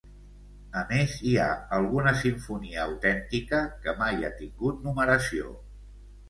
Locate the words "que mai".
3.85-4.23